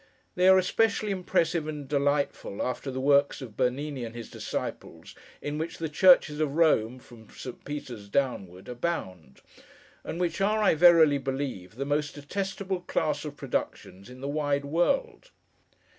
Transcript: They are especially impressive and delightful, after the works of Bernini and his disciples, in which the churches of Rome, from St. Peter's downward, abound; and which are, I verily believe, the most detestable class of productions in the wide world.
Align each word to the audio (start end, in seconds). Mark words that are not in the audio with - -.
They 0.33 0.47
are 0.47 0.57
especially 0.57 1.11
impressive 1.11 1.67
and 1.67 1.87
delightful, 1.87 2.63
after 2.63 2.89
the 2.89 2.99
works 2.99 3.39
of 3.39 3.55
Bernini 3.55 4.03
and 4.03 4.15
his 4.15 4.31
disciples, 4.31 5.13
in 5.43 5.59
which 5.59 5.77
the 5.77 5.89
churches 5.89 6.39
of 6.39 6.55
Rome, 6.55 6.97
from 6.97 7.29
St. 7.29 7.63
Peter's 7.65 8.09
downward, 8.09 8.67
abound; 8.67 9.41
and 10.03 10.19
which 10.19 10.41
are, 10.41 10.57
I 10.57 10.73
verily 10.73 11.19
believe, 11.19 11.75
the 11.75 11.85
most 11.85 12.15
detestable 12.15 12.79
class 12.81 13.25
of 13.25 13.37
productions 13.37 14.09
in 14.09 14.21
the 14.21 14.27
wide 14.27 14.65
world. 14.65 15.29